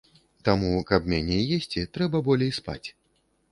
Таму, 0.47 0.71
каб 0.91 1.09
меней 1.13 1.43
есці, 1.57 1.85
трэба 1.99 2.25
болей 2.31 2.51
спаць. 2.61 2.83